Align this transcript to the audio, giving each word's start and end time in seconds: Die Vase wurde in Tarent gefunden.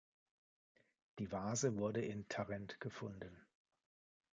Die 1.19 1.31
Vase 1.31 1.75
wurde 1.75 2.01
in 2.01 2.27
Tarent 2.27 2.79
gefunden. 2.79 3.45